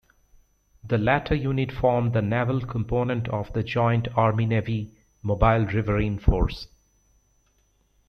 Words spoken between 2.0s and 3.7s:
the naval component of the